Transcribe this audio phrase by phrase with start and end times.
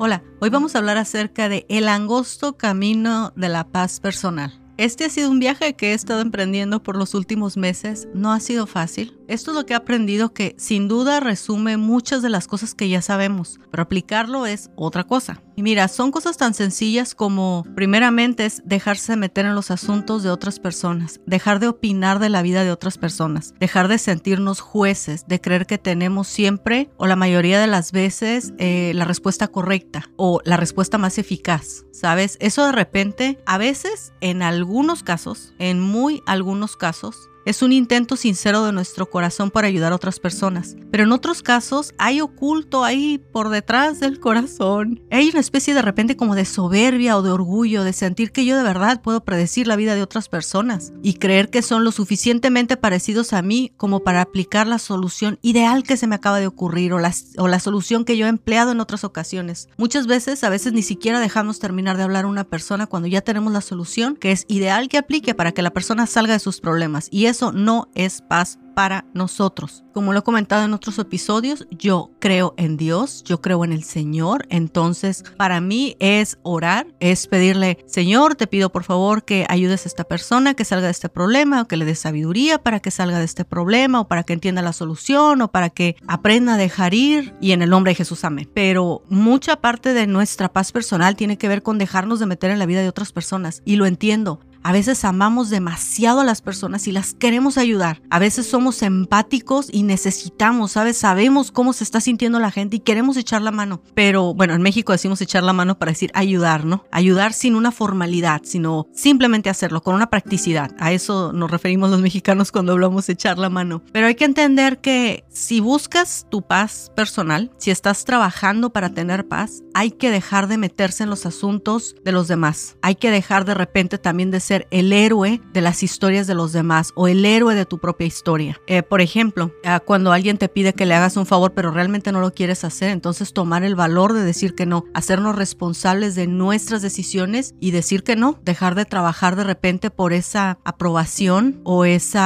[0.00, 4.67] Hola, hoy vamos a hablar acerca de el angosto camino de la paz personal.
[4.78, 8.06] Este ha sido un viaje que he estado emprendiendo por los últimos meses.
[8.14, 9.18] No ha sido fácil.
[9.26, 12.88] Esto es lo que he aprendido que sin duda resume muchas de las cosas que
[12.88, 15.42] ya sabemos, pero aplicarlo es otra cosa.
[15.54, 20.30] Y mira, son cosas tan sencillas como, primeramente, es dejarse meter en los asuntos de
[20.30, 25.26] otras personas, dejar de opinar de la vida de otras personas, dejar de sentirnos jueces,
[25.26, 30.08] de creer que tenemos siempre o la mayoría de las veces eh, la respuesta correcta
[30.16, 32.36] o la respuesta más eficaz, ¿sabes?
[32.40, 38.16] Eso de repente, a veces, en algunos casos, en muy algunos casos, es un intento
[38.16, 40.76] sincero de nuestro corazón para ayudar a otras personas.
[40.90, 45.00] Pero en otros casos hay oculto ahí por detrás del corazón.
[45.10, 48.54] Hay una especie de repente como de soberbia o de orgullo, de sentir que yo
[48.54, 52.76] de verdad puedo predecir la vida de otras personas y creer que son lo suficientemente
[52.76, 56.92] parecidos a mí como para aplicar la solución ideal que se me acaba de ocurrir
[56.92, 59.70] o la, solución que yo he empleado en otras ocasiones.
[59.78, 63.22] Muchas veces, a veces ni siquiera dejamos terminar de hablar a una persona cuando ya
[63.22, 66.60] tenemos la solución que es ideal que aplique para que la persona salga de sus
[66.60, 67.08] problemas.
[67.10, 69.82] Y eso no es paz para nosotros.
[69.92, 73.82] Como lo he comentado en otros episodios, yo creo en Dios, yo creo en el
[73.82, 79.84] Señor, entonces para mí es orar, es pedirle, Señor, te pido por favor que ayudes
[79.84, 82.92] a esta persona que salga de este problema o que le des sabiduría para que
[82.92, 86.56] salga de este problema o para que entienda la solución o para que aprenda a
[86.56, 88.48] dejar ir y en el nombre de Jesús, amén.
[88.54, 92.60] Pero mucha parte de nuestra paz personal tiene que ver con dejarnos de meter en
[92.60, 94.38] la vida de otras personas y lo entiendo.
[94.68, 98.02] A veces amamos demasiado a las personas y las queremos ayudar.
[98.10, 100.98] A veces somos empáticos y necesitamos, ¿sabes?
[100.98, 103.80] Sabemos cómo se está sintiendo la gente y queremos echar la mano.
[103.94, 106.84] Pero bueno, en México decimos echar la mano para decir ayudar, ¿no?
[106.92, 110.76] Ayudar sin una formalidad, sino simplemente hacerlo con una practicidad.
[110.78, 113.82] A eso nos referimos los mexicanos cuando hablamos de echar la mano.
[113.90, 119.28] Pero hay que entender que si buscas tu paz personal, si estás trabajando para tener
[119.28, 122.76] paz, hay que dejar de meterse en los asuntos de los demás.
[122.82, 126.52] Hay que dejar de repente también de ser el héroe de las historias de los
[126.52, 128.60] demás o el héroe de tu propia historia.
[128.66, 132.12] Eh, por ejemplo, ah, cuando alguien te pide que le hagas un favor pero realmente
[132.12, 136.26] no lo quieres hacer, entonces tomar el valor de decir que no, hacernos responsables de
[136.26, 141.84] nuestras decisiones y decir que no, dejar de trabajar de repente por esa aprobación o
[141.84, 142.18] ese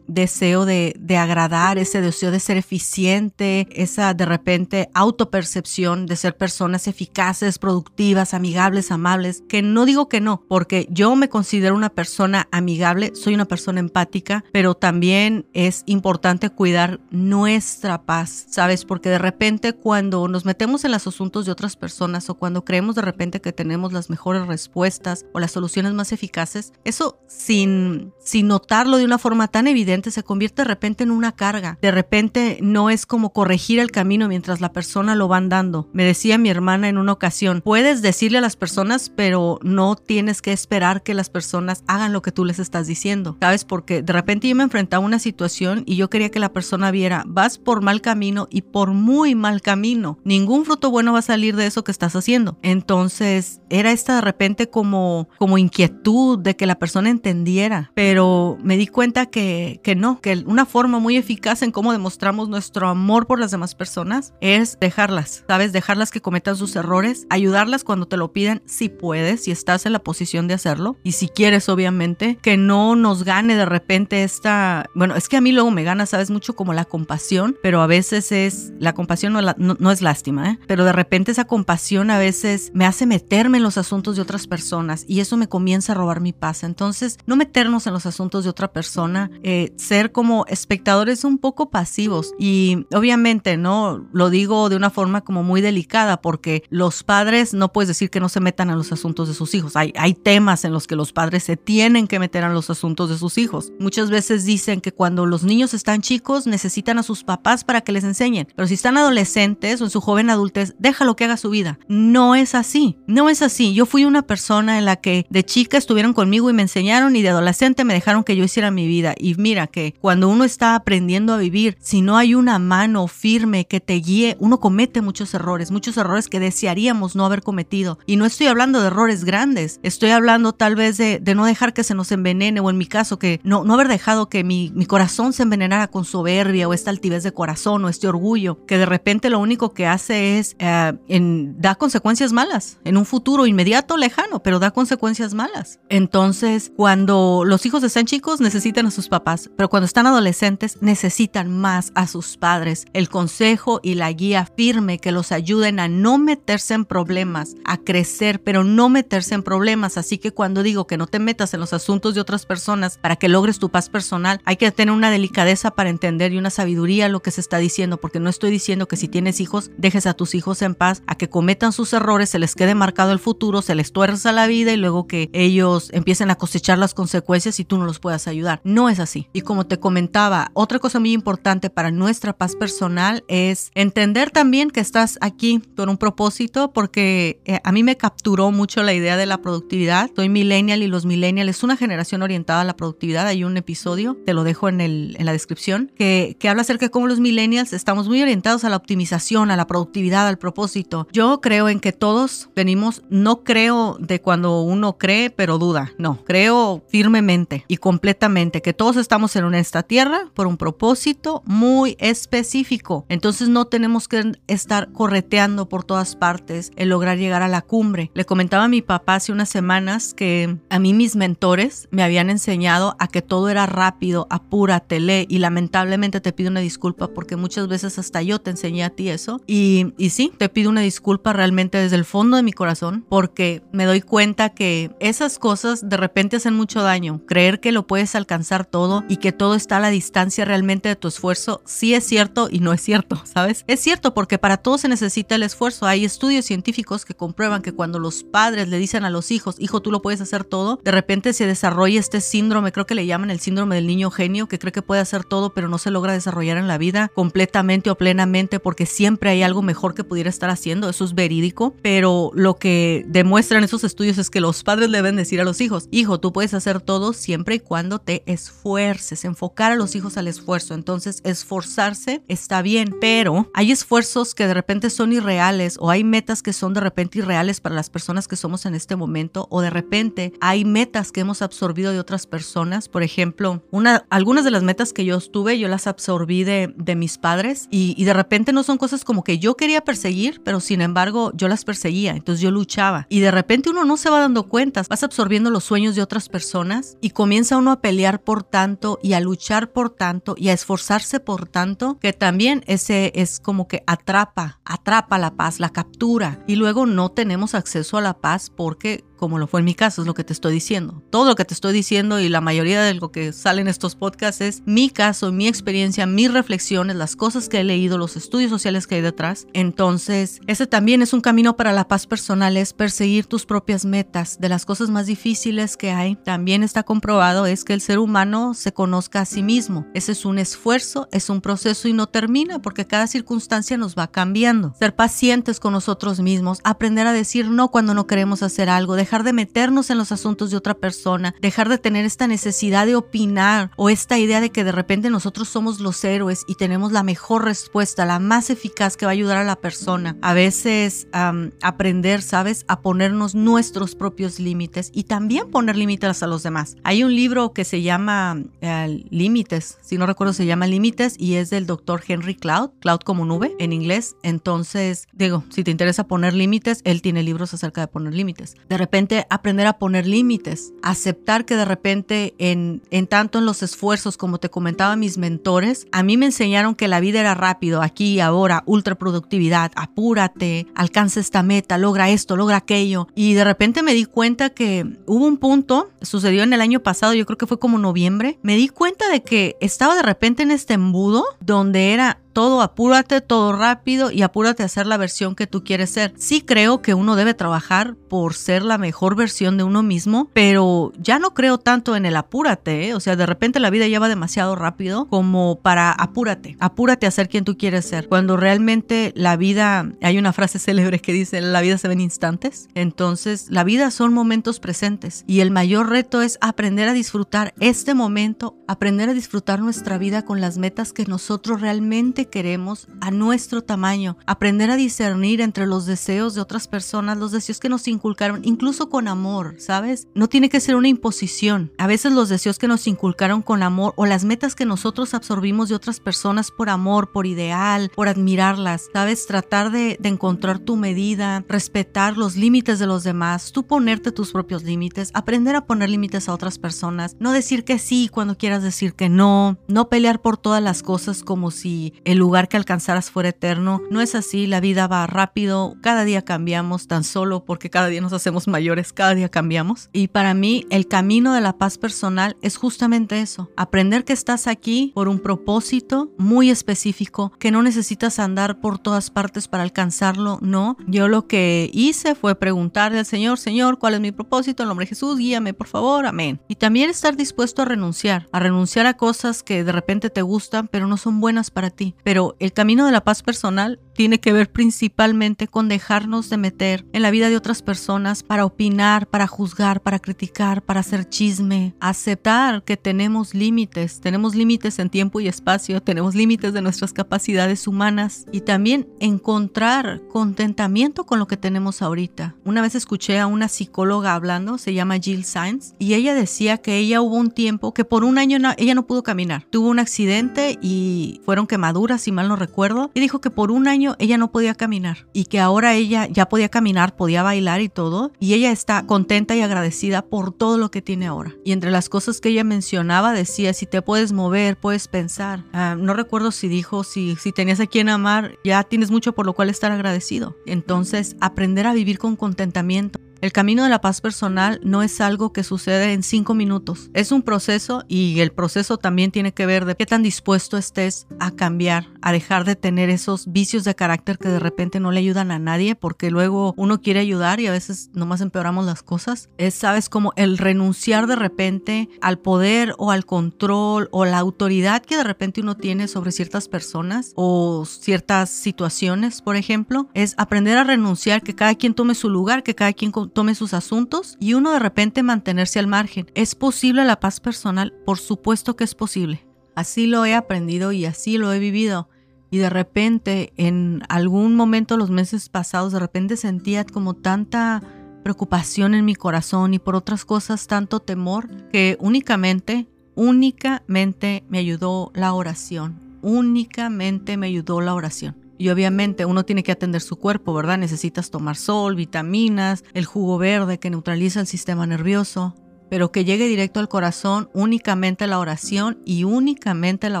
[0.06, 6.36] deseo de, de agradar, ese deseo de ser eficiente, esa de repente autopercepción de ser
[6.36, 11.90] personas eficaces, productivas, amigables, amables, que no digo que no, porque yo me considero una
[11.90, 18.84] persona amigable, soy una persona empática, pero también es importante cuidar nuestra paz, ¿sabes?
[18.84, 22.96] Porque de repente cuando nos metemos en los asuntos de otras personas o cuando creemos
[22.96, 28.48] de repente que tenemos las mejores respuestas o las soluciones más eficaces, eso sin, sin
[28.48, 31.78] notarlo de una forma tan evidente se convierte de repente en una carga.
[31.80, 35.88] De repente no es como corregir el camino mientras la persona lo va andando.
[35.92, 40.42] Me decía mi hermana en una ocasión, puedes decirle a las personas, pero no tienes
[40.42, 43.64] que esperar que las personas hagan lo que tú les estás diciendo, ¿sabes?
[43.64, 46.90] Porque de repente yo me enfrentaba a una situación y yo quería que la persona
[46.90, 51.22] viera, vas por mal camino y por muy mal camino, ningún fruto bueno va a
[51.22, 52.58] salir de eso que estás haciendo.
[52.62, 58.76] Entonces era esta de repente como, como inquietud de que la persona entendiera, pero me
[58.76, 63.26] di cuenta que, que no, que una forma muy eficaz en cómo demostramos nuestro amor
[63.26, 65.72] por las demás personas es dejarlas, ¿sabes?
[65.72, 69.92] Dejarlas que cometan sus errores, ayudarlas cuando te lo piden si puedes, si estás en
[69.92, 74.86] la posición de hacerlo y si quieres obviamente, que no nos gane de repente esta,
[74.94, 77.86] bueno, es que a mí luego me gana, sabes, mucho como la compasión, pero a
[77.86, 80.58] veces es, la compasión no, es lástima, ¿eh?
[80.66, 84.46] pero de repente esa compasión a veces me hace meterme en los asuntos de otras
[84.46, 86.64] personas y eso me comienza a robar mi paz.
[86.64, 91.70] Entonces, no meternos en los asuntos de otra persona, eh, ser como espectadores un poco
[91.70, 94.08] pasivos y obviamente, ¿no?
[94.12, 98.20] Lo digo de una forma como muy delicada porque los padres no puedes decir que
[98.20, 99.76] no se metan en los asuntos de sus hijos.
[99.76, 103.10] Hay, hay temas en los que los padres se tienen que meter en los asuntos
[103.10, 103.72] de sus hijos.
[103.78, 107.92] Muchas veces dicen que cuando los niños están chicos necesitan a sus papás para que
[107.92, 111.50] les enseñen, pero si están adolescentes o en su joven adultez, déjalo que haga su
[111.50, 111.78] vida.
[111.88, 113.74] No es así, no es así.
[113.74, 117.22] Yo fui una persona en la que de chica estuvieron conmigo y me enseñaron y
[117.22, 119.14] de adolescente me dejaron que yo hiciera mi vida.
[119.18, 123.66] Y mira que cuando uno está aprendiendo a vivir, si no hay una mano firme
[123.66, 127.98] que te guíe, uno comete muchos errores, muchos errores que desearíamos no haber cometido.
[128.06, 131.46] Y no estoy hablando de errores grandes, estoy hablando tal vez de, de de no
[131.46, 134.44] dejar que se nos envenene, o en mi caso, que no, no haber dejado que
[134.44, 138.64] mi, mi corazón se envenenara con soberbia o esta altivez de corazón o este orgullo,
[138.66, 143.06] que de repente lo único que hace es, eh, en, da consecuencias malas en un
[143.06, 145.80] futuro inmediato, lejano, pero da consecuencias malas.
[145.88, 151.50] Entonces, cuando los hijos están chicos, necesitan a sus papás, pero cuando están adolescentes, necesitan
[151.50, 152.84] más a sus padres.
[152.92, 157.78] El consejo y la guía firme que los ayuden a no meterse en problemas, a
[157.78, 159.96] crecer, pero no meterse en problemas.
[159.96, 163.16] Así que cuando digo que no te metas en los asuntos de otras personas para
[163.16, 167.08] que logres tu paz personal, hay que tener una delicadeza para entender y una sabiduría
[167.08, 170.14] lo que se está diciendo, porque no estoy diciendo que si tienes hijos, dejes a
[170.14, 173.62] tus hijos en paz, a que cometan sus errores, se les quede marcado el futuro,
[173.62, 177.64] se les tuerza la vida y luego que ellos empiecen a cosechar las consecuencias y
[177.64, 178.60] tú no los puedas ayudar.
[178.64, 179.28] No es así.
[179.32, 184.70] Y como te comentaba, otra cosa muy importante para nuestra paz personal es entender también
[184.70, 189.16] que estás aquí por un propósito, porque eh, a mí me capturó mucho la idea
[189.16, 190.10] de la productividad.
[190.14, 193.26] Soy millennial y los millennials es una generación orientada a la productividad.
[193.26, 196.86] Hay un episodio, te lo dejo en, el, en la descripción, que, que habla acerca
[196.86, 201.06] de cómo los millennials estamos muy orientados a la optimización, a la productividad, al propósito.
[201.12, 205.92] Yo creo en que todos venimos, no creo de cuando uno cree, pero duda.
[205.98, 211.96] No, creo firmemente y completamente que todos estamos en esta tierra por un propósito muy
[211.98, 213.04] específico.
[213.08, 218.10] Entonces no tenemos que estar correteando por todas partes el lograr llegar a la cumbre.
[218.14, 222.30] Le comentaba a mi papá hace unas semanas que a mí mis mentores me habían
[222.30, 227.34] enseñado a que todo era rápido, apúrate, lee y lamentablemente te pido una disculpa porque
[227.34, 230.82] muchas veces hasta yo te enseñé a ti eso y, y sí, te pido una
[230.82, 235.88] disculpa realmente desde el fondo de mi corazón porque me doy cuenta que esas cosas
[235.88, 237.20] de repente hacen mucho daño.
[237.26, 240.94] Creer que lo puedes alcanzar todo y que todo está a la distancia realmente de
[240.94, 243.64] tu esfuerzo, sí es cierto y no es cierto, ¿sabes?
[243.66, 245.84] Es cierto porque para todo se necesita el esfuerzo.
[245.86, 249.82] Hay estudios científicos que comprueban que cuando los padres le dicen a los hijos, hijo,
[249.82, 253.30] tú lo puedes hacer todo, de repente se desarrolla este síndrome, creo que le llaman
[253.30, 256.12] el síndrome del niño genio, que cree que puede hacer todo, pero no se logra
[256.12, 260.50] desarrollar en la vida completamente o plenamente porque siempre hay algo mejor que pudiera estar
[260.50, 260.88] haciendo.
[260.88, 265.40] Eso es verídico, pero lo que demuestran esos estudios es que los padres deben decir
[265.40, 269.76] a los hijos, hijo, tú puedes hacer todo siempre y cuando te esfuerces, enfocar a
[269.76, 270.74] los hijos al esfuerzo.
[270.74, 276.42] Entonces, esforzarse está bien, pero hay esfuerzos que de repente son irreales o hay metas
[276.42, 279.70] que son de repente irreales para las personas que somos en este momento o de
[279.70, 282.88] repente hay metas que hemos absorbido de otras personas.
[282.88, 286.96] Por ejemplo, una, algunas de las metas que yo tuve, yo las absorbí de, de
[286.96, 290.58] mis padres y, y de repente no son cosas como que yo quería perseguir, pero
[290.60, 294.20] sin embargo yo las perseguía, entonces yo luchaba y de repente uno no se va
[294.20, 298.42] dando cuenta, vas absorbiendo los sueños de otras personas y comienza uno a pelear por
[298.42, 303.40] tanto y a luchar por tanto y a esforzarse por tanto que también ese es
[303.40, 308.14] como que atrapa, atrapa la paz, la captura y luego no tenemos acceso a la
[308.14, 311.00] paz porque como lo fue en mi caso, es lo que te estoy diciendo.
[311.10, 313.94] Todo lo que te estoy diciendo y la mayoría de lo que sale en estos
[313.94, 318.50] podcasts es mi caso, mi experiencia, mis reflexiones, las cosas que he leído, los estudios
[318.50, 319.46] sociales que hay detrás.
[319.52, 324.40] Entonces, ese también es un camino para la paz personal, es perseguir tus propias metas.
[324.40, 328.54] De las cosas más difíciles que hay, también está comprobado, es que el ser humano
[328.54, 329.86] se conozca a sí mismo.
[329.94, 334.10] Ese es un esfuerzo, es un proceso y no termina porque cada circunstancia nos va
[334.10, 334.74] cambiando.
[334.76, 339.11] Ser pacientes con nosotros mismos, aprender a decir no cuando no queremos hacer algo, dejar
[339.12, 342.96] dejar de meternos en los asuntos de otra persona, dejar de tener esta necesidad de
[342.96, 347.02] opinar o esta idea de que de repente nosotros somos los héroes y tenemos la
[347.02, 350.16] mejor respuesta, la más eficaz que va a ayudar a la persona.
[350.22, 352.64] A veces aprender, ¿sabes?
[352.68, 356.78] A ponernos nuestros propios límites y también poner límites a los demás.
[356.82, 361.34] Hay un libro que se llama eh, Límites, si no recuerdo se llama Límites y
[361.34, 364.16] es del doctor Henry Cloud, Cloud como nube en inglés.
[364.22, 368.56] Entonces, digo, si te interesa poner límites, él tiene libros acerca de poner límites.
[368.70, 373.62] De repente aprender a poner límites, aceptar que de repente en, en tanto en los
[373.62, 377.82] esfuerzos, como te comentaba mis mentores, a mí me enseñaron que la vida era rápido,
[377.82, 383.08] aquí ahora, ultra productividad, apúrate, alcanza esta meta, logra esto, logra aquello.
[383.14, 387.14] Y de repente me di cuenta que hubo un punto, sucedió en el año pasado,
[387.14, 390.50] yo creo que fue como noviembre, me di cuenta de que estaba de repente en
[390.50, 395.46] este embudo donde era todo apúrate, todo rápido y apúrate a ser la versión que
[395.46, 396.12] tú quieres ser.
[396.16, 400.92] Sí creo que uno debe trabajar por ser la mejor versión de uno mismo, pero
[400.98, 402.94] ya no creo tanto en el apúrate, ¿eh?
[402.94, 407.10] o sea, de repente la vida ya va demasiado rápido como para apúrate, apúrate a
[407.10, 408.08] ser quien tú quieres ser.
[408.08, 412.68] Cuando realmente la vida, hay una frase célebre que dice, la vida se ven instantes,
[412.74, 417.94] entonces la vida son momentos presentes y el mayor reto es aprender a disfrutar este
[417.94, 423.62] momento, aprender a disfrutar nuestra vida con las metas que nosotros realmente queremos a nuestro
[423.62, 428.40] tamaño, aprender a discernir entre los deseos de otras personas, los deseos que nos inculcaron,
[428.44, 430.08] incluso con amor, ¿sabes?
[430.14, 431.72] No tiene que ser una imposición.
[431.78, 435.68] A veces los deseos que nos inculcaron con amor o las metas que nosotros absorbimos
[435.68, 439.26] de otras personas por amor, por ideal, por admirarlas, ¿sabes?
[439.26, 444.32] Tratar de, de encontrar tu medida, respetar los límites de los demás, tú ponerte tus
[444.32, 448.62] propios límites, aprender a poner límites a otras personas, no decir que sí cuando quieras
[448.62, 453.10] decir que no, no pelear por todas las cosas como si el lugar que alcanzaras
[453.10, 453.80] fuera eterno.
[453.90, 458.02] No es así, la vida va rápido, cada día cambiamos tan solo porque cada día
[458.02, 459.88] nos hacemos mayores, cada día cambiamos.
[459.92, 464.46] Y para mí el camino de la paz personal es justamente eso, aprender que estás
[464.46, 470.38] aquí por un propósito muy específico, que no necesitas andar por todas partes para alcanzarlo,
[470.42, 470.76] no.
[470.86, 474.62] Yo lo que hice fue preguntarle al Señor, Señor, ¿cuál es mi propósito?
[474.62, 476.40] En nombre de Jesús, guíame por favor, amén.
[476.46, 480.68] Y también estar dispuesto a renunciar, a renunciar a cosas que de repente te gustan,
[480.68, 481.94] pero no son buenas para ti.
[482.02, 486.86] Pero el camino de la paz personal tiene que ver principalmente con dejarnos de meter
[486.92, 491.74] en la vida de otras personas para opinar, para juzgar, para criticar, para hacer chisme,
[491.80, 497.66] aceptar que tenemos límites, tenemos límites en tiempo y espacio, tenemos límites de nuestras capacidades
[497.66, 502.34] humanas y también encontrar contentamiento con lo que tenemos ahorita.
[502.44, 506.78] Una vez escuché a una psicóloga hablando, se llama Jill Sainz, y ella decía que
[506.78, 509.44] ella hubo un tiempo que por un año ella no pudo caminar.
[509.50, 513.68] Tuvo un accidente y fueron quemaduras, si mal no recuerdo, y dijo que por un
[513.68, 517.68] año ella no podía caminar y que ahora ella ya podía caminar, podía bailar y
[517.68, 521.34] todo, y ella está contenta y agradecida por todo lo que tiene ahora.
[521.44, 525.44] Y entre las cosas que ella mencionaba decía, si te puedes mover, puedes pensar.
[525.52, 529.26] Ah, no recuerdo si dijo, si, si tenías a quien amar, ya tienes mucho por
[529.26, 530.36] lo cual estar agradecido.
[530.46, 532.98] Entonces, aprender a vivir con contentamiento.
[533.22, 536.90] El camino de la paz personal no es algo que sucede en cinco minutos.
[536.92, 541.06] Es un proceso y el proceso también tiene que ver de qué tan dispuesto estés
[541.20, 544.98] a cambiar, a dejar de tener esos vicios de carácter que de repente no le
[544.98, 549.28] ayudan a nadie porque luego uno quiere ayudar y a veces nomás empeoramos las cosas.
[549.38, 554.82] Es, sabes, como el renunciar de repente al poder o al control o la autoridad
[554.82, 560.58] que de repente uno tiene sobre ciertas personas o ciertas situaciones, por ejemplo, es aprender
[560.58, 564.34] a renunciar, que cada quien tome su lugar, que cada quien tome sus asuntos y
[564.34, 566.10] uno de repente mantenerse al margen.
[566.14, 567.72] ¿Es posible la paz personal?
[567.84, 569.26] Por supuesto que es posible.
[569.54, 571.88] Así lo he aprendido y así lo he vivido.
[572.30, 577.62] Y de repente, en algún momento los meses pasados, de repente sentía como tanta
[578.02, 584.90] preocupación en mi corazón y por otras cosas tanto temor que únicamente, únicamente me ayudó
[584.94, 585.98] la oración.
[586.00, 588.21] Únicamente me ayudó la oración.
[588.42, 590.58] Y obviamente uno tiene que atender su cuerpo, ¿verdad?
[590.58, 595.36] Necesitas tomar sol, vitaminas, el jugo verde que neutraliza el sistema nervioso,
[595.70, 600.00] pero que llegue directo al corazón únicamente la oración y únicamente la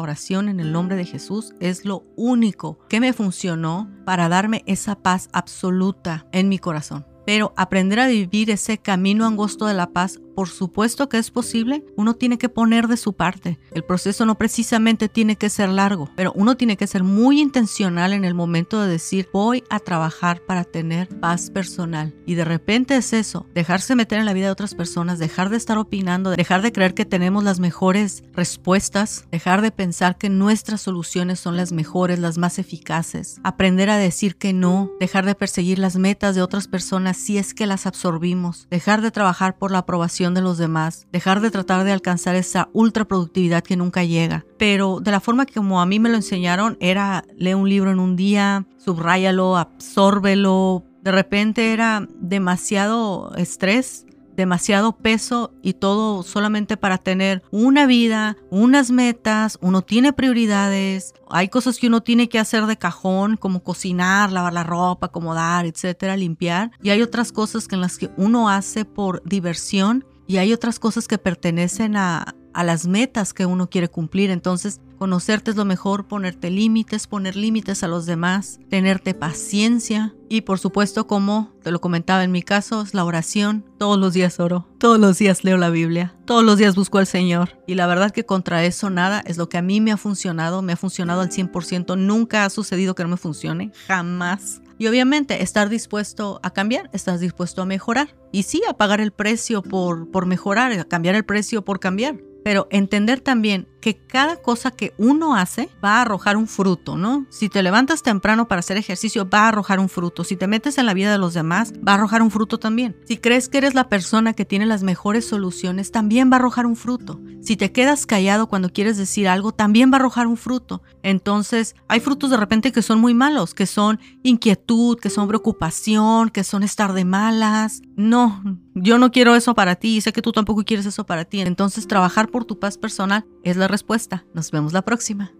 [0.00, 4.96] oración en el nombre de Jesús es lo único que me funcionó para darme esa
[4.96, 7.06] paz absoluta en mi corazón.
[7.24, 11.84] Pero aprender a vivir ese camino angosto de la paz por supuesto que es posible,
[11.96, 13.58] uno tiene que poner de su parte.
[13.72, 18.12] El proceso no precisamente tiene que ser largo, pero uno tiene que ser muy intencional
[18.12, 22.14] en el momento de decir voy a trabajar para tener paz personal.
[22.26, 25.56] Y de repente es eso, dejarse meter en la vida de otras personas, dejar de
[25.56, 30.80] estar opinando, dejar de creer que tenemos las mejores respuestas, dejar de pensar que nuestras
[30.80, 35.78] soluciones son las mejores, las más eficaces, aprender a decir que no, dejar de perseguir
[35.78, 39.86] las metas de otras personas si es que las absorbimos, dejar de trabajar por la
[40.30, 44.44] de los demás, dejar de tratar de alcanzar esa ultra productividad que nunca llega.
[44.58, 47.90] Pero de la forma que como a mí me lo enseñaron era lee un libro
[47.90, 50.84] en un día, subráyalo, absórbelo.
[51.02, 58.90] De repente era demasiado estrés demasiado peso y todo solamente para tener una vida, unas
[58.90, 64.32] metas, uno tiene prioridades, hay cosas que uno tiene que hacer de cajón, como cocinar,
[64.32, 68.48] lavar la ropa, acomodar, etcétera, limpiar, y hay otras cosas que en las que uno
[68.48, 73.68] hace por diversión y hay otras cosas que pertenecen a, a las metas que uno
[73.68, 74.30] quiere cumplir.
[74.30, 80.40] Entonces, conocerte es lo mejor, ponerte límites, poner límites a los demás, tenerte paciencia y
[80.40, 83.62] por supuesto, como te lo comentaba en mi caso, es la oración.
[83.78, 87.06] Todos los días oro, todos los días leo la Biblia, todos los días busco al
[87.06, 87.50] Señor.
[87.66, 90.62] Y la verdad que contra eso nada es lo que a mí me ha funcionado,
[90.62, 91.98] me ha funcionado al 100%.
[91.98, 94.62] Nunca ha sucedido que no me funcione, jamás.
[94.82, 98.16] Y obviamente estar dispuesto a cambiar, estás dispuesto a mejorar.
[98.32, 102.18] Y sí, a pagar el precio por, por mejorar, a cambiar el precio por cambiar.
[102.42, 107.26] Pero entender también que cada cosa que uno hace va a arrojar un fruto, ¿no?
[107.30, 110.24] Si te levantas temprano para hacer ejercicio, va a arrojar un fruto.
[110.24, 112.96] Si te metes en la vida de los demás, va a arrojar un fruto también.
[113.04, 116.64] Si crees que eres la persona que tiene las mejores soluciones, también va a arrojar
[116.64, 117.20] un fruto.
[117.42, 120.82] Si te quedas callado cuando quieres decir algo, también va a arrojar un fruto.
[121.02, 126.30] Entonces, hay frutos de repente que son muy malos, que son inquietud, que son preocupación,
[126.30, 127.82] que son estar de malas.
[127.96, 128.40] No,
[128.76, 131.40] yo no quiero eso para ti y sé que tú tampoco quieres eso para ti.
[131.40, 134.24] Entonces, trabajar por tu paz personal es la respuesta.
[134.34, 135.32] Nos vemos la próxima.